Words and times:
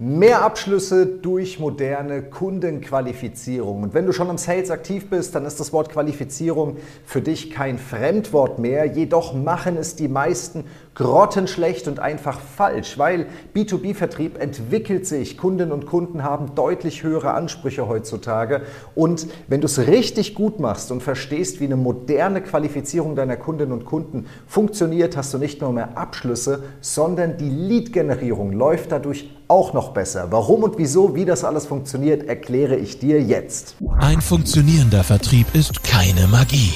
Mehr 0.00 0.42
Abschlüsse 0.42 1.06
durch 1.06 1.58
moderne 1.58 2.22
Kundenqualifizierung. 2.22 3.82
Und 3.82 3.94
wenn 3.94 4.06
du 4.06 4.12
schon 4.12 4.30
im 4.30 4.38
Sales 4.38 4.70
aktiv 4.70 5.10
bist, 5.10 5.34
dann 5.34 5.44
ist 5.44 5.58
das 5.58 5.72
Wort 5.72 5.88
Qualifizierung 5.88 6.76
für 7.04 7.20
dich 7.20 7.50
kein 7.50 7.78
Fremdwort 7.78 8.60
mehr. 8.60 8.84
Jedoch 8.84 9.34
machen 9.34 9.76
es 9.76 9.96
die 9.96 10.06
meisten 10.06 10.66
grottenschlecht 10.98 11.86
und 11.86 12.00
einfach 12.00 12.40
falsch, 12.40 12.98
weil 12.98 13.26
B2B-Vertrieb 13.54 14.36
entwickelt 14.36 15.06
sich. 15.06 15.38
Kundinnen 15.38 15.72
und 15.72 15.86
Kunden 15.86 16.24
haben 16.24 16.56
deutlich 16.56 17.04
höhere 17.04 17.34
Ansprüche 17.34 17.86
heutzutage. 17.86 18.62
Und 18.96 19.28
wenn 19.46 19.60
du 19.60 19.66
es 19.66 19.78
richtig 19.78 20.34
gut 20.34 20.58
machst 20.58 20.90
und 20.90 21.00
verstehst, 21.02 21.60
wie 21.60 21.66
eine 21.66 21.76
moderne 21.76 22.42
Qualifizierung 22.42 23.14
deiner 23.14 23.36
Kundinnen 23.36 23.72
und 23.72 23.84
Kunden 23.84 24.26
funktioniert, 24.48 25.16
hast 25.16 25.32
du 25.32 25.38
nicht 25.38 25.60
nur 25.60 25.72
mehr 25.72 25.96
Abschlüsse, 25.96 26.64
sondern 26.80 27.36
die 27.36 27.48
Lead-Generierung 27.48 28.50
läuft 28.52 28.90
dadurch 28.90 29.30
auch 29.46 29.72
noch 29.74 29.90
besser. 29.90 30.26
Warum 30.30 30.64
und 30.64 30.78
wieso, 30.78 31.14
wie 31.14 31.24
das 31.24 31.44
alles 31.44 31.66
funktioniert, 31.66 32.24
erkläre 32.28 32.74
ich 32.74 32.98
dir 32.98 33.22
jetzt. 33.22 33.76
Ein 34.00 34.20
funktionierender 34.20 35.04
Vertrieb 35.04 35.46
ist 35.54 35.84
keine 35.84 36.26
Magie, 36.26 36.74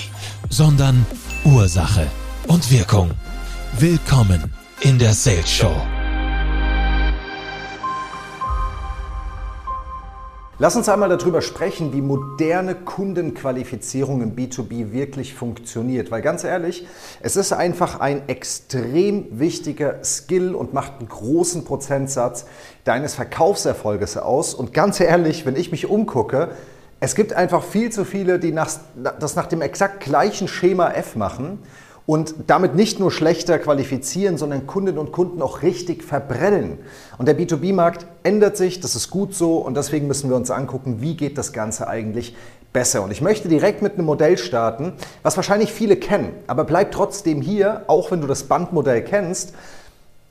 sondern 0.49 1.05
Ursache 1.45 2.07
und 2.47 2.71
Wirkung. 2.71 3.11
Willkommen 3.79 4.53
in 4.83 4.99
der 4.99 5.15
Sales 5.15 5.51
Show. 5.51 5.75
Lass 10.59 10.77
uns 10.77 10.91
einmal 10.91 11.09
darüber 11.09 11.41
sprechen, 11.41 11.91
wie 11.95 12.03
moderne 12.03 12.75
Kundenqualifizierung 12.75 14.21
im 14.21 14.37
B2B 14.37 14.93
wirklich 14.93 15.33
funktioniert. 15.33 16.11
Weil 16.11 16.21
ganz 16.21 16.45
ehrlich, 16.45 16.87
es 17.23 17.37
ist 17.37 17.55
einfach 17.55 17.99
ein 17.99 18.29
extrem 18.29 19.41
wichtiger 19.41 20.05
Skill 20.05 20.55
und 20.55 20.75
macht 20.75 20.99
einen 20.99 21.09
großen 21.09 21.65
Prozentsatz 21.65 22.45
deines 22.85 23.15
Verkaufserfolges 23.15 24.19
aus. 24.19 24.53
Und 24.53 24.75
ganz 24.75 25.01
ehrlich, 25.01 25.47
wenn 25.47 25.57
ich 25.57 25.73
mich 25.73 25.89
umgucke, 25.89 26.51
es 27.01 27.15
gibt 27.15 27.33
einfach 27.33 27.65
viel 27.65 27.91
zu 27.91 28.05
viele, 28.05 28.39
die 28.39 28.55
das 28.55 29.35
nach 29.35 29.47
dem 29.47 29.63
exakt 29.63 30.01
gleichen 30.01 30.47
Schema 30.47 30.91
F 30.91 31.17
machen 31.17 31.59
und 32.07 32.35
damit 32.47 32.75
nicht 32.75 32.99
nur 32.99 33.11
schlechter 33.11 33.59
qualifizieren, 33.59 34.37
sondern 34.37 34.67
Kundinnen 34.67 34.99
und 34.99 35.13
Kunden 35.13 35.41
auch 35.41 35.63
richtig 35.63 36.03
verbrennen. 36.03 36.79
Und 37.19 37.27
der 37.27 37.39
B2B-Markt 37.39 38.07
ändert 38.23 38.57
sich, 38.57 38.81
das 38.81 38.97
ist 38.97 39.11
gut 39.11 39.35
so 39.35 39.59
und 39.59 39.77
deswegen 39.77 40.09
müssen 40.09 40.29
wir 40.29 40.37
uns 40.37 40.51
angucken, 40.51 41.01
wie 41.01 41.17
geht 41.17 41.39
das 41.39 41.53
Ganze 41.53 41.89
eigentlich 41.89 42.35
besser. 42.73 43.03
Und 43.03 43.11
ich 43.11 43.21
möchte 43.21 43.49
direkt 43.49 43.83
mit 43.83 43.95
einem 43.95 44.07
Modell 44.07 44.39
starten, 44.39 44.95
was 45.23 45.37
wahrscheinlich 45.37 45.73
viele 45.73 45.97
kennen, 45.97 46.33
aber 46.47 46.65
bleibt 46.65 46.95
trotzdem 46.95 47.41
hier, 47.41 47.83
auch 47.87 48.11
wenn 48.11 48.21
du 48.21 48.27
das 48.27 48.45
Bandmodell 48.45 49.03
kennst, 49.03 49.55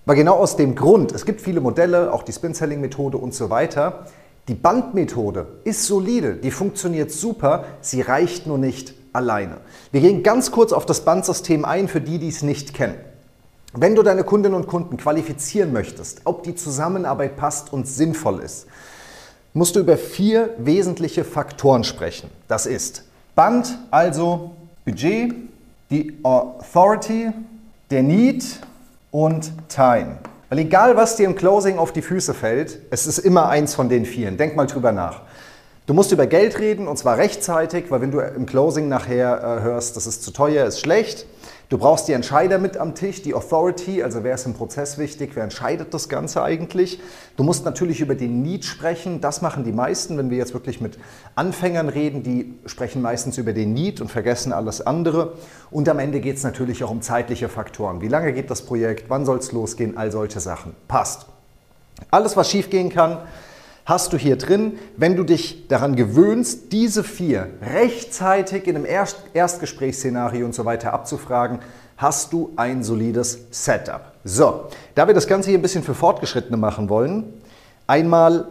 weil 0.06 0.16
genau 0.16 0.36
aus 0.36 0.58
dem 0.58 0.76
Grund, 0.76 1.12
es 1.12 1.26
gibt 1.26 1.42
viele 1.42 1.62
Modelle, 1.62 2.12
auch 2.12 2.24
die 2.24 2.34
Spin-Selling-Methode 2.34 3.18
und 3.18 3.34
so 3.34 3.50
weiter, 3.50 4.08
die 4.48 4.56
Bandmethode 4.56 5.46
ist 5.64 5.86
solide, 5.86 6.34
die 6.34 6.50
funktioniert 6.50 7.12
super, 7.12 7.66
sie 7.82 8.02
reicht 8.02 8.48
nur 8.48 8.58
nicht 8.58 8.96
alleine. 9.14 9.58
Wir 9.92 10.02
gehen 10.02 10.23
ganz 10.23 10.52
kurz 10.52 10.73
auf 10.73 10.86
das 10.86 11.02
Bandsystem 11.02 11.66
ein, 11.66 11.88
für 11.88 12.02
die, 12.02 12.20
die 12.20 12.30
es 12.30 12.44
nicht 12.44 12.73
kennen. 12.73 12.95
Wenn 13.73 13.95
du 13.95 14.03
deine 14.03 14.23
Kundinnen 14.23 14.56
und 14.56 14.68
Kunden 14.68 14.98
qualifizieren 14.98 15.72
möchtest, 15.72 16.22
ob 16.26 16.44
die 16.44 16.56
Zusammenarbeit 16.56 17.38
passt 17.38 17.72
und 17.72 17.88
sinnvoll 17.88 18.42
ist, 18.42 18.68
musst 19.53 19.76
du 19.76 19.80
über 19.80 19.98
vier 19.98 20.50
wesentliche 20.58 21.23
Faktoren 21.23 21.84
sprechen. 21.84 22.30
Das 22.48 22.66
ist 22.66 23.06
Band, 23.36 23.78
also 23.90 24.52
Budget, 24.86 25.34
die 25.90 26.18
Authority, 26.23 27.31
der 27.90 28.03
Need 28.03 28.44
und 29.12 29.52
Time. 29.70 30.18
Weil 30.50 30.59
egal, 30.59 30.98
was 30.98 31.16
dir 31.16 31.25
im 31.28 31.36
Closing 31.36 31.78
auf 31.78 31.94
die 31.94 32.02
Füße 32.02 32.34
fällt, 32.34 32.80
es 32.90 33.08
ist 33.08 33.20
immer 33.20 33.48
eins 33.48 33.73
von 33.73 33.88
den 33.88 34.06
vieren. 34.06 34.38
Denk 34.38 34.58
mal 34.58 34.68
drüber 34.68 34.92
nach. 34.92 35.22
Du 35.88 35.96
musst 35.96 36.12
über 36.12 36.28
Geld 36.28 36.60
reden 36.60 36.88
und 36.88 36.98
zwar 36.98 37.18
rechtzeitig, 37.18 37.90
weil 37.90 38.02
wenn 38.02 38.12
du 38.12 38.20
im 38.20 38.46
Closing 38.46 38.88
nachher 38.88 39.42
äh, 39.42 39.64
hörst, 39.64 39.98
das 39.98 40.06
ist 40.06 40.24
zu 40.24 40.32
teuer, 40.32 40.66
ist 40.68 40.80
schlecht. 40.80 41.25
Du 41.69 41.78
brauchst 41.78 42.08
die 42.08 42.14
Entscheider 42.14 42.59
mit 42.59 42.78
am 42.78 42.96
Tisch, 42.96 43.24
die 43.24 43.34
Authority, 43.34 44.03
also 44.03 44.24
wer 44.24 44.36
ist 44.36 44.46
im 44.46 44.53
Prozess 44.53 44.97
wichtig, 44.97 45.31
wer 45.36 45.44
entscheidet 45.44 45.94
das 45.94 46.08
Ganze 46.08 46.44
eigentlich. 46.44 47.00
Du 47.36 47.44
musst 47.44 47.66
natürlich 47.66 48.00
über 48.02 48.14
den 48.14 48.44
Need 48.44 48.66
sprechen, 48.66 49.22
das 49.22 49.42
machen 49.42 49.64
die 49.64 49.72
meisten, 49.72 50.18
wenn 50.18 50.30
wir 50.30 50.38
jetzt 50.38 50.53
wirklich 50.53 50.81
mit 50.81 51.00
Anfängern 51.34 51.90
reden, 51.90 52.24
die 52.24 52.53
sprechen 52.66 53.02
meistens 53.02 53.38
über 53.38 53.53
den 53.53 53.74
Need 53.74 54.02
und 54.02 54.12
vergessen 54.12 54.52
alles 54.53 54.86
andere. 54.86 55.34
Und 55.72 55.90
am 55.90 55.98
Ende 55.98 56.19
geht 56.19 56.38
es 56.38 56.44
natürlich 56.44 56.84
auch 56.84 56.92
um 56.92 57.02
zeitliche 57.02 57.50
Faktoren. 57.50 58.02
Wie 58.02 58.09
lange 58.09 58.34
geht 58.34 58.52
das 58.52 58.62
Projekt, 58.62 59.09
wann 59.09 59.25
soll 59.25 59.40
es 59.40 59.52
losgehen, 59.52 59.98
all 59.98 60.12
solche 60.12 60.42
Sachen. 60.42 60.75
Passt. 60.88 61.25
Alles, 62.12 62.36
was 62.36 62.52
schiefgehen 62.52 62.90
kann, 62.90 63.18
hast 63.86 64.14
du 64.14 64.18
hier 64.18 64.38
drin, 64.38 64.78
wenn 64.97 65.16
du 65.16 65.24
dich 65.24 65.68
daran 65.68 65.96
gewöhnst, 65.96 66.72
diese 66.72 67.03
vier 67.03 67.47
rechtzeitig 67.62 68.68
in 68.68 68.75
einem 68.75 68.86
Erst 68.86 69.18
Erstgesprächsszenario 69.34 70.46
und 70.46 70.53
so 70.53 70.66
weiter 70.66 70.94
abzufragen, 70.94 71.59
hast 71.97 72.34
du 72.34 72.52
ein 72.56 72.84
solides 72.84 73.40
Setup. 73.52 74.12
So, 74.24 74.68
da 74.96 75.08
wir 75.08 75.14
das 75.14 75.28
Ganze 75.28 75.50
hier 75.50 75.59
ein 75.59 75.62
bisschen 75.62 75.84
für 75.84 75.94
Fortgeschrittene 75.94 76.58
machen 76.58 76.90
wollen, 76.90 77.42
einmal, 77.88 78.47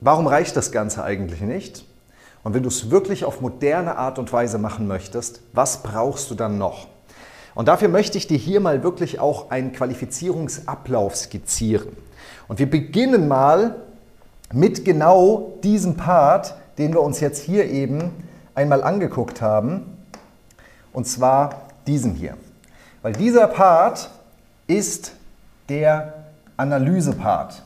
warum 0.00 0.26
reicht 0.26 0.56
das 0.56 0.72
Ganze 0.72 1.04
eigentlich 1.04 1.40
nicht? 1.40 1.84
Und 2.44 2.54
wenn 2.54 2.62
du 2.62 2.68
es 2.68 2.90
wirklich 2.90 3.24
auf 3.24 3.40
moderne 3.40 3.96
Art 3.96 4.18
und 4.18 4.32
Weise 4.32 4.58
machen 4.58 4.88
möchtest, 4.88 5.40
was 5.52 5.82
brauchst 5.82 6.30
du 6.30 6.34
dann 6.34 6.58
noch? 6.58 6.88
Und 7.54 7.68
dafür 7.68 7.88
möchte 7.88 8.18
ich 8.18 8.26
dir 8.26 8.38
hier 8.38 8.60
mal 8.60 8.82
wirklich 8.82 9.20
auch 9.20 9.50
einen 9.50 9.72
Qualifizierungsablauf 9.72 11.14
skizzieren. 11.14 11.88
Und 12.48 12.58
wir 12.58 12.68
beginnen 12.68 13.28
mal 13.28 13.76
mit 14.52 14.84
genau 14.84 15.52
diesem 15.62 15.96
Part, 15.96 16.54
den 16.78 16.92
wir 16.92 17.02
uns 17.02 17.20
jetzt 17.20 17.42
hier 17.42 17.70
eben 17.70 18.10
einmal 18.54 18.82
angeguckt 18.82 19.40
haben, 19.40 19.98
und 20.92 21.06
zwar 21.06 21.62
diesem 21.86 22.14
hier. 22.14 22.36
Weil 23.02 23.14
dieser 23.14 23.46
Part 23.46 24.10
ist 24.66 25.12
der 25.68 26.14
Analyse-Part. 26.56 27.62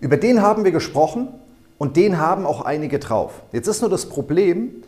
Über 0.00 0.16
den 0.16 0.42
haben 0.42 0.64
wir 0.64 0.72
gesprochen 0.72 1.28
und 1.76 1.96
den 1.96 2.18
haben 2.18 2.46
auch 2.46 2.62
einige 2.62 2.98
drauf. 2.98 3.42
Jetzt 3.52 3.68
ist 3.68 3.80
nur 3.80 3.90
das 3.90 4.08
Problem, 4.08 4.82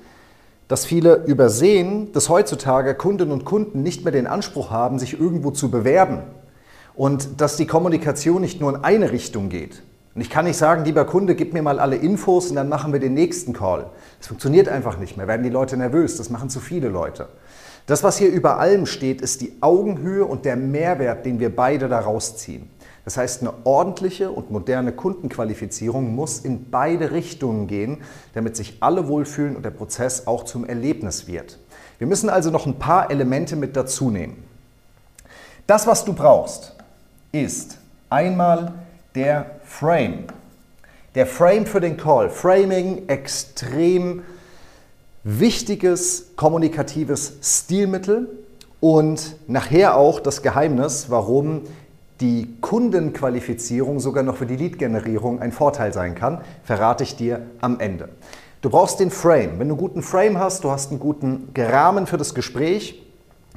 dass 0.69 0.87
viele 0.87 1.25
übersehen, 1.25 2.13
dass 2.13 2.29
heutzutage 2.29 2.95
Kundinnen 2.95 3.33
und 3.33 3.45
Kunden 3.45 3.83
nicht 3.83 4.05
mehr 4.05 4.13
den 4.13 4.29
Anspruch 4.29 4.71
haben, 4.71 5.01
sich 5.01 5.19
irgendwo 5.19 5.51
zu 5.51 5.71
bewerben 5.71 6.23
und 6.95 7.41
dass 7.41 7.57
die 7.57 7.67
Kommunikation 7.67 8.41
nicht 8.41 8.61
nur 8.61 8.75
in 8.75 8.85
eine 8.85 9.11
Richtung 9.11 9.49
geht. 9.49 9.83
Und 10.21 10.25
ich 10.25 10.31
kann 10.31 10.45
nicht 10.45 10.59
sagen, 10.59 10.85
lieber 10.85 11.07
Kunde, 11.07 11.35
gib 11.35 11.55
mir 11.55 11.63
mal 11.63 11.79
alle 11.81 11.97
Infos 11.97 12.51
und 12.51 12.57
dann 12.57 12.69
machen 12.69 12.93
wir 12.93 13.01
den 13.01 13.15
nächsten 13.15 13.55
Call. 13.55 13.87
Das 14.19 14.29
funktioniert 14.29 14.69
einfach 14.69 14.99
nicht 14.99 15.17
mehr, 15.17 15.27
werden 15.27 15.45
die 15.45 15.49
Leute 15.49 15.79
nervös, 15.79 16.19
das 16.19 16.29
machen 16.29 16.51
zu 16.51 16.61
viele 16.61 16.89
Leute. 16.91 17.31
Das, 17.87 18.03
was 18.03 18.19
hier 18.19 18.29
über 18.29 18.59
allem 18.59 18.85
steht, 18.85 19.23
ist 19.23 19.41
die 19.41 19.57
Augenhöhe 19.63 20.27
und 20.27 20.45
der 20.45 20.57
Mehrwert, 20.57 21.25
den 21.25 21.41
wir 21.41 21.57
beide 21.57 21.89
daraus 21.89 22.37
ziehen. 22.37 22.69
Das 23.07 23.17
heißt, 23.17 23.41
eine 23.41 23.55
ordentliche 23.65 24.31
und 24.31 24.51
moderne 24.51 24.93
Kundenqualifizierung 24.93 26.15
muss 26.15 26.41
in 26.41 26.71
beide 26.71 27.13
Richtungen 27.13 27.67
gehen, 27.67 28.03
damit 28.35 28.57
sich 28.57 28.77
alle 28.81 29.09
wohlfühlen 29.09 29.57
und 29.57 29.65
der 29.65 29.71
Prozess 29.71 30.27
auch 30.27 30.45
zum 30.45 30.67
Erlebnis 30.67 31.29
wird. 31.29 31.59
Wir 31.97 32.07
müssen 32.07 32.29
also 32.29 32.51
noch 32.51 32.67
ein 32.67 32.79
paar 32.79 33.11
Elemente 33.11 33.57
mit 33.57 33.75
dazu 33.75 34.11
nehmen. 34.11 34.45
Das, 35.67 35.87
was 35.87 36.05
du 36.05 36.13
brauchst, 36.13 36.77
ist 37.33 37.79
einmal 38.11 38.75
der 39.15 39.60
Frame. 39.71 40.25
Der 41.15 41.27
Frame 41.27 41.65
für 41.65 41.81
den 41.81 41.97
Call. 41.97 42.29
Framing, 42.29 43.09
extrem 43.09 44.25
wichtiges 45.25 46.33
kommunikatives 46.37 47.39
Stilmittel 47.41 48.29
und 48.81 49.37
nachher 49.47 49.97
auch 49.97 50.21
das 50.21 50.43
Geheimnis, 50.43 51.07
warum 51.09 51.63
die 52.21 52.49
Kundenqualifizierung 52.61 54.01
sogar 54.01 54.23
noch 54.23 54.37
für 54.37 54.45
die 54.45 54.57
Lead-Generierung 54.57 55.41
ein 55.41 55.53
Vorteil 55.53 55.95
sein 55.95 56.15
kann, 56.15 56.43
verrate 56.65 57.05
ich 57.05 57.17
dir 57.17 57.41
am 57.63 57.81
Ende. 57.81 58.11
Du 58.61 58.69
brauchst 58.69 59.01
den 59.01 59.11
Frame. 59.11 59.59
Wenn 59.59 59.69
du 59.69 59.75
einen 59.75 59.81
guten 59.81 60.03
Frame 60.03 60.39
hast, 60.39 60.65
du 60.65 60.71
hast 60.71 60.91
einen 60.91 61.01
guten 61.01 61.49
Rahmen 61.57 62.07
für 62.07 62.19
das 62.19 62.35
Gespräch, 62.35 63.01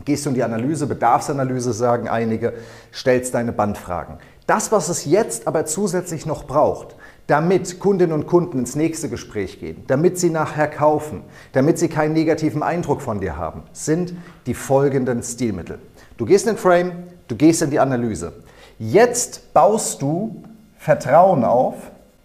gehst 0.06 0.25
du 0.25 0.30
in 0.30 0.36
die 0.36 0.44
Analyse, 0.44 0.88
Bedarfsanalyse 0.88 1.74
sagen 1.74 2.07
einige, 2.07 2.54
stellst 2.94 3.34
deine 3.34 3.51
Bandfragen. 3.51 4.18
Das, 4.48 4.72
was 4.72 4.90
es 4.90 5.06
jetzt 5.06 5.48
aber 5.48 5.66
zusätzlich 5.66 6.25
noch 6.25 6.45
braucht, 6.45 6.95
damit 7.28 7.80
Kundinnen 7.80 8.13
und 8.13 8.28
Kunden 8.28 8.60
ins 8.60 8.75
nächste 8.75 9.07
Gespräch 9.07 9.60
gehen, 9.60 9.84
damit 9.88 10.19
sie 10.19 10.30
nachher 10.30 10.68
kaufen, 10.68 11.22
damit 11.54 11.80
sie 11.80 11.88
keinen 11.88 12.13
negativen 12.13 12.62
Eindruck 12.62 13.01
von 13.01 13.22
dir 13.22 13.38
haben, 13.38 13.63
sind 13.72 14.13
die 14.45 14.54
folgenden 14.54 15.24
Stilmittel. 15.24 15.80
Du 16.18 16.25
gehst 16.25 16.46
in 16.48 16.56
den 16.56 16.60
Frame, 16.60 16.92
du 17.30 17.36
gehst 17.36 17.62
in 17.62 17.69
die 17.69 17.80
Analyse. 17.80 18.34
Jetzt 18.78 19.54
baust 19.54 20.01
du 20.01 20.44
Vertrauen 20.78 21.46
auf 21.46 21.75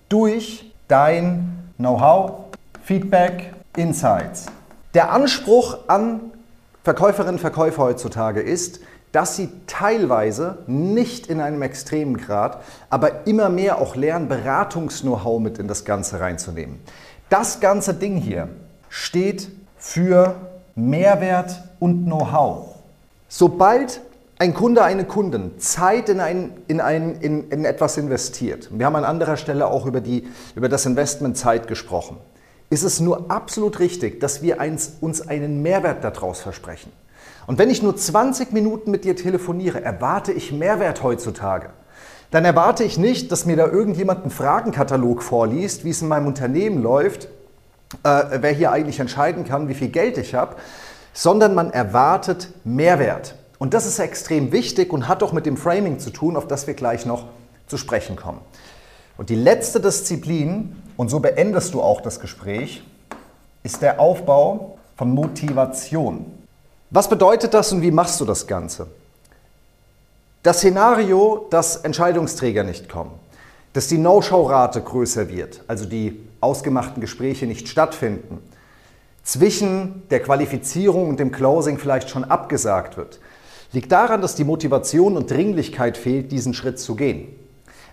durch 0.08 0.72
dein 0.88 1.70
Know-how, 1.76 2.46
Feedback, 2.82 3.52
Insights. 3.76 4.46
Der 4.94 5.12
Anspruch 5.12 5.78
an 5.86 6.27
Verkäuferinnen 6.84 7.38
Verkäufer 7.38 7.82
heutzutage 7.82 8.40
ist, 8.40 8.80
dass 9.12 9.36
sie 9.36 9.50
teilweise 9.66 10.58
nicht 10.66 11.28
in 11.28 11.40
einem 11.40 11.62
extremen 11.62 12.16
Grad, 12.16 12.62
aber 12.90 13.26
immer 13.26 13.48
mehr 13.48 13.78
auch 13.80 13.96
lernen, 13.96 14.28
Beratungs-Know-how 14.28 15.40
mit 15.40 15.58
in 15.58 15.68
das 15.68 15.84
Ganze 15.84 16.20
reinzunehmen. 16.20 16.78
Das 17.28 17.60
ganze 17.60 17.94
Ding 17.94 18.16
hier 18.16 18.48
steht 18.88 19.48
für 19.76 20.36
Mehrwert 20.74 21.62
und 21.78 22.04
Know-how. 22.04 22.74
Sobald 23.28 24.00
ein 24.38 24.54
Kunde, 24.54 24.84
eine 24.84 25.04
Kundin 25.04 25.58
Zeit 25.58 26.08
in, 26.08 26.20
ein, 26.20 26.52
in, 26.68 26.80
ein, 26.80 27.16
in, 27.16 27.50
in 27.50 27.64
etwas 27.64 27.96
investiert, 27.96 28.68
wir 28.70 28.86
haben 28.86 28.96
an 28.96 29.04
anderer 29.04 29.36
Stelle 29.36 29.66
auch 29.66 29.84
über, 29.84 30.00
die, 30.00 30.28
über 30.54 30.68
das 30.68 30.86
Investment 30.86 31.36
Zeit 31.36 31.66
gesprochen, 31.66 32.18
ist 32.70 32.82
es 32.82 33.00
nur 33.00 33.30
absolut 33.30 33.78
richtig, 33.78 34.20
dass 34.20 34.42
wir 34.42 34.58
uns 35.00 35.28
einen 35.28 35.62
Mehrwert 35.62 36.04
daraus 36.04 36.40
versprechen. 36.40 36.92
Und 37.46 37.58
wenn 37.58 37.70
ich 37.70 37.82
nur 37.82 37.96
20 37.96 38.52
Minuten 38.52 38.90
mit 38.90 39.04
dir 39.04 39.16
telefoniere, 39.16 39.82
erwarte 39.82 40.32
ich 40.32 40.52
Mehrwert 40.52 41.02
heutzutage. 41.02 41.70
Dann 42.30 42.44
erwarte 42.44 42.84
ich 42.84 42.98
nicht, 42.98 43.32
dass 43.32 43.46
mir 43.46 43.56
da 43.56 43.66
irgendjemand 43.66 44.20
einen 44.20 44.30
Fragenkatalog 44.30 45.22
vorliest, 45.22 45.84
wie 45.84 45.90
es 45.90 46.02
in 46.02 46.08
meinem 46.08 46.26
Unternehmen 46.26 46.82
läuft, 46.82 47.28
äh, 48.02 48.40
wer 48.42 48.52
hier 48.52 48.70
eigentlich 48.70 49.00
entscheiden 49.00 49.44
kann, 49.44 49.68
wie 49.68 49.74
viel 49.74 49.88
Geld 49.88 50.18
ich 50.18 50.34
habe, 50.34 50.56
sondern 51.14 51.54
man 51.54 51.70
erwartet 51.70 52.52
Mehrwert. 52.64 53.34
Und 53.58 53.72
das 53.72 53.86
ist 53.86 53.98
extrem 53.98 54.52
wichtig 54.52 54.92
und 54.92 55.08
hat 55.08 55.22
auch 55.22 55.32
mit 55.32 55.46
dem 55.46 55.56
Framing 55.56 55.98
zu 55.98 56.10
tun, 56.10 56.36
auf 56.36 56.46
das 56.46 56.66
wir 56.66 56.74
gleich 56.74 57.06
noch 57.06 57.24
zu 57.66 57.78
sprechen 57.78 58.14
kommen. 58.16 58.40
Und 59.18 59.30
die 59.30 59.34
letzte 59.34 59.80
Disziplin, 59.80 60.76
und 60.96 61.10
so 61.10 61.18
beendest 61.18 61.74
du 61.74 61.82
auch 61.82 62.00
das 62.00 62.20
Gespräch, 62.20 62.84
ist 63.64 63.82
der 63.82 64.00
Aufbau 64.00 64.78
von 64.96 65.10
Motivation. 65.10 66.24
Was 66.90 67.08
bedeutet 67.08 67.52
das 67.52 67.72
und 67.72 67.82
wie 67.82 67.90
machst 67.90 68.20
du 68.20 68.24
das 68.24 68.46
Ganze? 68.46 68.86
Das 70.44 70.58
Szenario, 70.58 71.48
dass 71.50 71.78
Entscheidungsträger 71.78 72.62
nicht 72.62 72.88
kommen, 72.88 73.10
dass 73.72 73.88
die 73.88 73.98
No-Show-Rate 73.98 74.80
größer 74.82 75.28
wird, 75.28 75.62
also 75.66 75.84
die 75.84 76.20
ausgemachten 76.40 77.00
Gespräche 77.00 77.46
nicht 77.46 77.68
stattfinden, 77.68 78.38
zwischen 79.24 80.04
der 80.10 80.20
Qualifizierung 80.20 81.08
und 81.08 81.18
dem 81.18 81.32
Closing 81.32 81.78
vielleicht 81.78 82.08
schon 82.08 82.22
abgesagt 82.22 82.96
wird, 82.96 83.18
liegt 83.72 83.90
daran, 83.90 84.22
dass 84.22 84.36
die 84.36 84.44
Motivation 84.44 85.16
und 85.16 85.28
Dringlichkeit 85.28 85.98
fehlt, 85.98 86.30
diesen 86.30 86.54
Schritt 86.54 86.78
zu 86.78 86.94
gehen. 86.94 87.28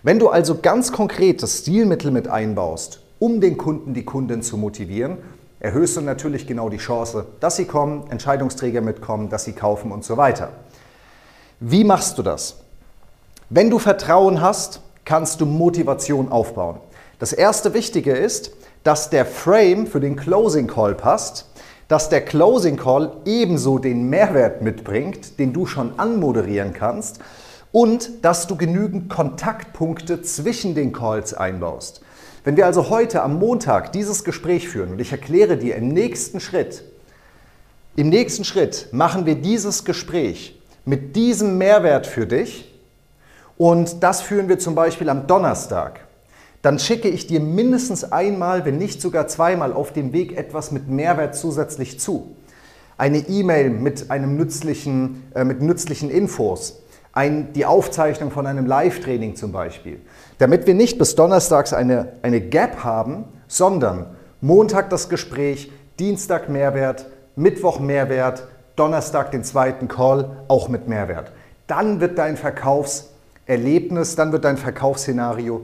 Wenn 0.02 0.18
du 0.18 0.28
also 0.28 0.56
ganz 0.56 0.92
konkret 0.92 1.42
das 1.42 1.58
Stilmittel 1.58 2.10
mit 2.10 2.28
einbaust, 2.28 3.00
um 3.18 3.40
den 3.40 3.56
Kunden, 3.56 3.94
die 3.94 4.04
Kundin 4.04 4.42
zu 4.42 4.56
motivieren, 4.56 5.18
erhöhst 5.58 5.96
du 5.96 6.00
natürlich 6.02 6.46
genau 6.46 6.68
die 6.68 6.76
Chance, 6.76 7.26
dass 7.40 7.56
sie 7.56 7.64
kommen, 7.64 8.10
Entscheidungsträger 8.10 8.82
mitkommen, 8.82 9.30
dass 9.30 9.44
sie 9.44 9.52
kaufen 9.52 9.90
und 9.90 10.04
so 10.04 10.16
weiter. 10.16 10.50
Wie 11.60 11.84
machst 11.84 12.18
du 12.18 12.22
das? 12.22 12.56
Wenn 13.48 13.70
du 13.70 13.78
Vertrauen 13.78 14.40
hast, 14.40 14.82
kannst 15.04 15.40
du 15.40 15.46
Motivation 15.46 16.30
aufbauen. 16.30 16.76
Das 17.18 17.32
erste 17.32 17.72
Wichtige 17.72 18.12
ist, 18.12 18.50
dass 18.82 19.08
der 19.08 19.24
Frame 19.24 19.86
für 19.86 20.00
den 20.00 20.16
Closing 20.16 20.66
Call 20.66 20.94
passt, 20.94 21.46
dass 21.88 22.08
der 22.08 22.20
Closing 22.20 22.76
Call 22.76 23.12
ebenso 23.24 23.78
den 23.78 24.10
Mehrwert 24.10 24.60
mitbringt, 24.60 25.38
den 25.38 25.52
du 25.52 25.66
schon 25.66 25.98
anmoderieren 25.98 26.72
kannst 26.72 27.20
und 27.72 28.24
dass 28.24 28.46
du 28.46 28.56
genügend 28.56 29.08
Kontaktpunkte 29.10 30.22
zwischen 30.22 30.74
den 30.74 30.92
Calls 30.92 31.34
einbaust. 31.34 32.00
Wenn 32.44 32.56
wir 32.56 32.66
also 32.66 32.90
heute 32.90 33.22
am 33.22 33.38
Montag 33.38 33.92
dieses 33.92 34.22
Gespräch 34.22 34.68
führen 34.68 34.92
und 34.92 35.00
ich 35.00 35.10
erkläre 35.10 35.56
dir 35.56 35.76
im 35.76 35.88
nächsten 35.88 36.40
Schritt, 36.40 36.84
im 37.96 38.08
nächsten 38.08 38.44
Schritt 38.44 38.88
machen 38.92 39.26
wir 39.26 39.34
dieses 39.34 39.84
Gespräch 39.84 40.60
mit 40.84 41.16
diesem 41.16 41.58
Mehrwert 41.58 42.06
für 42.06 42.26
dich 42.26 42.72
und 43.56 44.02
das 44.02 44.20
führen 44.20 44.48
wir 44.48 44.58
zum 44.58 44.74
Beispiel 44.74 45.08
am 45.08 45.26
Donnerstag, 45.26 46.06
dann 46.62 46.78
schicke 46.78 47.08
ich 47.08 47.26
dir 47.26 47.40
mindestens 47.40 48.10
einmal, 48.12 48.64
wenn 48.64 48.78
nicht 48.78 49.00
sogar 49.00 49.28
zweimal 49.28 49.72
auf 49.72 49.92
dem 49.92 50.12
Weg 50.12 50.36
etwas 50.36 50.72
mit 50.72 50.88
Mehrwert 50.88 51.36
zusätzlich 51.36 52.00
zu. 52.00 52.36
Eine 52.98 53.18
E-Mail 53.18 53.70
mit 53.70 54.10
äh, 54.10 54.18
mit 54.18 55.62
nützlichen 55.62 56.10
Infos, 56.10 56.82
ein, 57.16 57.52
die 57.54 57.66
Aufzeichnung 57.66 58.30
von 58.30 58.46
einem 58.46 58.66
Live-Training 58.66 59.34
zum 59.34 59.50
Beispiel 59.50 60.00
damit 60.38 60.66
wir 60.66 60.74
nicht 60.74 60.98
bis 60.98 61.14
Donnerstags 61.14 61.72
eine, 61.72 62.12
eine 62.22 62.40
Gap 62.40 62.84
haben, 62.84 63.24
sondern 63.48 64.06
Montag 64.40 64.90
das 64.90 65.08
Gespräch, 65.08 65.72
Dienstag 65.98 66.48
Mehrwert, 66.48 67.06
Mittwoch 67.36 67.80
Mehrwert, 67.80 68.46
Donnerstag 68.76 69.30
den 69.30 69.44
zweiten 69.44 69.88
Call, 69.88 70.44
auch 70.48 70.68
mit 70.68 70.88
Mehrwert. 70.88 71.32
Dann 71.66 72.00
wird 72.00 72.18
dein 72.18 72.36
Verkaufserlebnis, 72.36 74.16
dann 74.16 74.32
wird 74.32 74.44
dein 74.44 74.58
Verkaufsszenario 74.58 75.62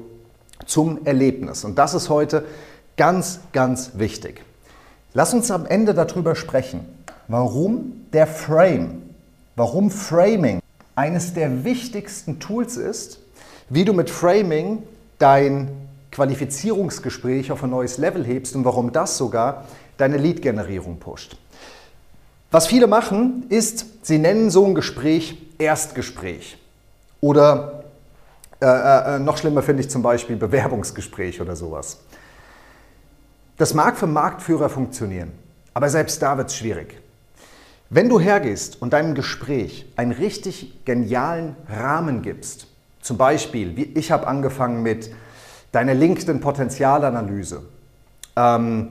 zum 0.64 1.04
Erlebnis. 1.04 1.64
Und 1.64 1.78
das 1.78 1.92
ist 1.94 2.08
heute 2.08 2.44
ganz, 2.96 3.40
ganz 3.52 3.92
wichtig. 3.94 4.42
Lass 5.12 5.34
uns 5.34 5.50
am 5.50 5.66
Ende 5.66 5.92
darüber 5.92 6.34
sprechen, 6.34 6.86
warum 7.28 8.06
der 8.14 8.26
Frame, 8.26 9.02
warum 9.54 9.90
Framing 9.90 10.61
eines 10.94 11.34
der 11.34 11.64
wichtigsten 11.64 12.38
Tools 12.38 12.76
ist, 12.76 13.20
wie 13.68 13.84
du 13.84 13.92
mit 13.92 14.10
Framing 14.10 14.82
dein 15.18 15.70
Qualifizierungsgespräch 16.10 17.50
auf 17.50 17.64
ein 17.64 17.70
neues 17.70 17.98
Level 17.98 18.24
hebst 18.24 18.54
und 18.54 18.64
warum 18.64 18.92
das 18.92 19.16
sogar 19.16 19.64
deine 19.96 20.18
Lead-Generierung 20.18 20.98
pusht. 20.98 21.36
Was 22.50 22.66
viele 22.66 22.86
machen, 22.86 23.46
ist, 23.48 24.04
sie 24.04 24.18
nennen 24.18 24.50
so 24.50 24.66
ein 24.66 24.74
Gespräch 24.74 25.38
Erstgespräch 25.58 26.58
oder 27.20 27.84
äh, 28.60 29.16
äh, 29.16 29.18
noch 29.18 29.38
schlimmer 29.38 29.62
finde 29.62 29.82
ich 29.82 29.90
zum 29.90 30.02
Beispiel 30.02 30.36
Bewerbungsgespräch 30.36 31.40
oder 31.40 31.56
sowas. 31.56 31.98
Das 33.56 33.74
mag 33.74 33.96
für 33.96 34.06
Marktführer 34.06 34.68
funktionieren, 34.68 35.32
aber 35.72 35.88
selbst 35.88 36.20
da 36.20 36.36
wird 36.36 36.48
es 36.48 36.56
schwierig. 36.56 37.01
Wenn 37.94 38.08
du 38.08 38.18
hergehst 38.18 38.80
und 38.80 38.94
deinem 38.94 39.14
Gespräch 39.14 39.84
einen 39.96 40.12
richtig 40.12 40.82
genialen 40.86 41.56
Rahmen 41.68 42.22
gibst, 42.22 42.66
zum 43.02 43.18
Beispiel, 43.18 43.86
ich 43.98 44.10
habe 44.10 44.28
angefangen 44.28 44.82
mit 44.82 45.10
deiner 45.72 45.92
LinkedIn-Potenzialanalyse. 45.92 47.60
Ähm, 48.34 48.88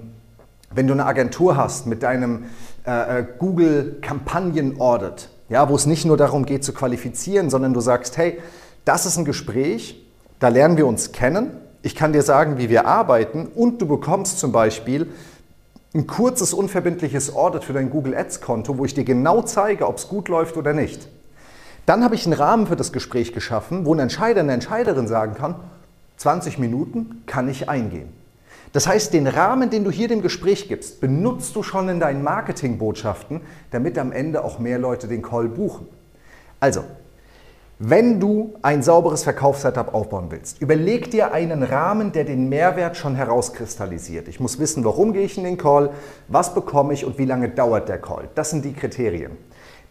wenn 0.69 0.85
du 0.85 0.93
eine 0.93 1.07
Agentur 1.07 1.57
hast 1.57 1.87
mit 1.87 2.03
deinem 2.03 2.43
äh, 2.85 3.21
äh, 3.21 3.25
Google 3.39 3.97
Kampagnen-Audit, 4.01 5.29
ja, 5.49 5.67
wo 5.67 5.73
es 5.73 5.87
nicht 5.87 6.05
nur 6.05 6.15
darum 6.15 6.45
geht 6.45 6.63
zu 6.63 6.71
qualifizieren, 6.71 7.49
sondern 7.49 7.73
du 7.73 7.79
sagst, 7.81 8.17
hey, 8.17 8.37
das 8.85 9.07
ist 9.07 9.17
ein 9.17 9.25
Gespräch, 9.25 10.05
da 10.37 10.49
lernen 10.49 10.77
wir 10.77 10.85
uns 10.85 11.11
kennen. 11.11 11.57
Ich 11.81 11.95
kann 11.95 12.13
dir 12.13 12.21
sagen, 12.21 12.59
wie 12.59 12.69
wir 12.69 12.85
arbeiten 12.85 13.47
und 13.47 13.81
du 13.81 13.87
bekommst 13.87 14.37
zum 14.37 14.51
Beispiel 14.51 15.07
ein 15.93 16.07
kurzes, 16.07 16.53
unverbindliches 16.53 17.35
Audit 17.35 17.65
für 17.65 17.73
dein 17.73 17.89
Google 17.89 18.15
Ads-Konto, 18.15 18.77
wo 18.77 18.85
ich 18.85 18.93
dir 18.93 19.03
genau 19.03 19.41
zeige, 19.41 19.87
ob 19.87 19.97
es 19.97 20.07
gut 20.07 20.29
läuft 20.29 20.55
oder 20.55 20.73
nicht. 20.73 21.09
Dann 21.85 22.03
habe 22.03 22.15
ich 22.15 22.25
einen 22.25 22.33
Rahmen 22.33 22.67
für 22.67 22.75
das 22.77 22.93
Gespräch 22.93 23.33
geschaffen, 23.33 23.85
wo 23.85 23.93
ein 23.93 23.99
Entscheider, 23.99 24.39
eine 24.39 24.53
Entscheiderin 24.53 25.07
sagen 25.07 25.33
kann, 25.33 25.55
20 26.17 26.59
Minuten 26.59 27.23
kann 27.25 27.49
ich 27.49 27.67
eingehen. 27.67 28.09
Das 28.73 28.87
heißt, 28.87 29.13
den 29.13 29.27
Rahmen, 29.27 29.69
den 29.69 29.83
du 29.83 29.91
hier 29.91 30.07
dem 30.07 30.21
Gespräch 30.21 30.69
gibst, 30.69 31.01
benutzt 31.01 31.55
du 31.57 31.63
schon 31.63 31.89
in 31.89 31.99
deinen 31.99 32.23
Marketingbotschaften, 32.23 33.41
damit 33.71 33.97
am 33.97 34.13
Ende 34.13 34.45
auch 34.45 34.59
mehr 34.59 34.79
Leute 34.79 35.09
den 35.09 35.21
Call 35.21 35.49
buchen. 35.49 35.87
Also, 36.61 36.85
wenn 37.83 38.19
du 38.19 38.53
ein 38.61 38.83
sauberes 38.83 39.23
Verkaufssetup 39.23 39.95
aufbauen 39.95 40.27
willst, 40.29 40.61
überleg 40.61 41.09
dir 41.09 41.33
einen 41.33 41.63
Rahmen, 41.63 42.11
der 42.11 42.25
den 42.25 42.47
Mehrwert 42.47 42.95
schon 42.95 43.15
herauskristallisiert. 43.15 44.27
Ich 44.27 44.39
muss 44.39 44.59
wissen, 44.59 44.85
warum 44.85 45.13
gehe 45.13 45.23
ich 45.23 45.35
in 45.35 45.45
den 45.45 45.57
Call, 45.57 45.89
was 46.27 46.53
bekomme 46.53 46.93
ich 46.93 47.05
und 47.05 47.17
wie 47.17 47.25
lange 47.25 47.49
dauert 47.49 47.89
der 47.89 47.97
Call. 47.97 48.29
Das 48.35 48.51
sind 48.51 48.65
die 48.65 48.73
Kriterien. 48.73 49.31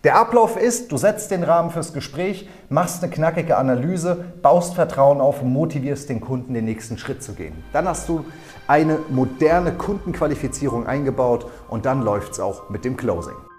Der 0.04 0.16
Ablauf 0.16 0.56
ist, 0.56 0.92
du 0.92 0.99
setzt 0.99 1.32
den 1.32 1.42
Rahmen 1.42 1.70
fürs 1.70 1.92
Gespräch, 1.92 2.49
machst 2.68 3.02
eine 3.02 3.12
knackige 3.12 3.56
Analyse, 3.56 4.25
baust 4.40 4.75
Vertrauen 4.75 5.20
auf 5.20 5.42
und 5.42 5.52
motivierst 5.52 6.09
den 6.09 6.20
Kunden, 6.20 6.54
den 6.54 6.66
nächsten 6.66 6.97
Schritt 6.97 7.25
zu 7.25 7.32
gehen. 7.32 7.64
Dann 7.73 7.88
hast 7.88 8.09
du 8.09 8.25
eine 8.68 9.00
moderne 9.09 9.73
Kundenqualifizierung 9.73 10.87
eingebaut 10.87 11.50
und 11.68 11.87
dann 11.87 12.02
läuft 12.02 12.35
es 12.35 12.40
auch 12.40 12.70
mit 12.70 12.85
dem 12.85 12.97
Closing. 12.97 13.50